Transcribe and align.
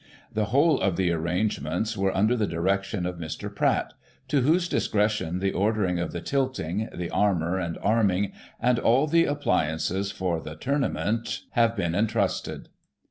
The 0.33 0.45
whole 0.45 0.79
of 0.81 0.95
the 0.95 1.11
arrangements 1.11 1.95
were 1.95 2.11
imder 2.11 2.35
the 2.35 2.47
direction 2.47 3.05
of 3.05 3.17
Mr. 3.19 3.53
Pratt, 3.55 3.93
to 4.29 4.41
whose 4.41 4.67
discretion 4.67 5.37
the 5.37 5.51
ordering 5.51 5.99
of 5.99 6.11
the 6.11 6.21
tilting, 6.21 6.89
the 6.91 7.11
armour 7.11 7.59
and 7.59 7.77
arming, 7.83 8.31
and 8.59 8.79
all 8.79 9.05
the 9.05 9.25
appliances 9.25 10.11
for 10.11 10.39
the 10.41 10.55
tournament 10.55 11.43
have 11.51 11.75
been 11.75 11.93
entrusted. 11.93 12.69